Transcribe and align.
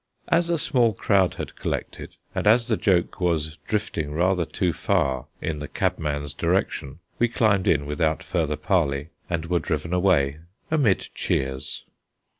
As 0.29 0.49
a 0.49 0.57
small 0.57 0.93
crowd 0.95 1.35
had 1.35 1.55
collected, 1.55 2.15
and 2.33 2.47
as 2.47 2.67
the 2.69 2.75
joke 2.75 3.19
was 3.21 3.57
drifting 3.67 4.13
rather 4.13 4.45
too 4.45 4.73
far 4.73 5.27
in 5.43 5.59
the 5.59 5.67
cabman's 5.67 6.33
direction, 6.33 6.97
we 7.19 7.27
climbed 7.27 7.67
in 7.67 7.85
without 7.85 8.23
further 8.23 8.55
parley, 8.57 9.09
and 9.29 9.45
were 9.45 9.59
driven 9.59 9.93
away 9.93 10.39
amid 10.71 11.09
cheers. 11.13 11.83